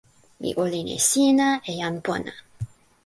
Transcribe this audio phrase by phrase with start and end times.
[0.41, 2.33] mi olin e sina e jan pona